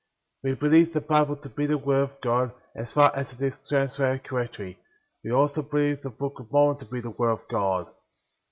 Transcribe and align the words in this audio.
We 0.41 0.55
believe 0.55 0.93
the 0.93 0.99
Bible 0.99 1.35
to 1.35 1.47
be 1.47 1.67
the 1.67 1.77
word 1.77 2.01
of 2.09 2.21
God, 2.21 2.53
as 2.73 2.91
far 2.91 3.15
as 3.15 3.33
it 3.33 3.39
is 3.39 3.61
translated 3.69 4.23
correctly; 4.23 4.79
we 5.23 5.29
also 5.31 5.61
believe 5.61 6.01
the 6.01 6.09
Book 6.09 6.39
of 6.39 6.51
Mormon 6.51 6.79
to 6.83 6.89
be 6.91 7.01
the 7.01 7.11
word 7.11 7.29
of 7.33 7.47
God. 7.49 7.87